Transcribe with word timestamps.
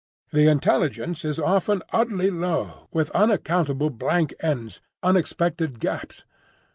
The 0.31 0.47
intelligence 0.47 1.23
is 1.23 1.39
often 1.39 1.83
oddly 1.93 2.31
low, 2.31 2.87
with 2.91 3.11
unaccountable 3.11 3.91
blank 3.91 4.33
ends, 4.41 4.81
unexpected 5.03 5.79
gaps. 5.79 6.25